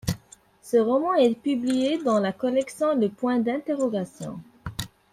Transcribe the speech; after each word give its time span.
Ce 0.63 0.77
roman 0.77 1.13
est 1.13 1.39
publié 1.39 1.99
dans 2.01 2.17
la 2.19 2.31
collection 2.33 2.95
Le 2.99 3.07
Point 3.07 3.37
d'interrogation. 3.37 4.39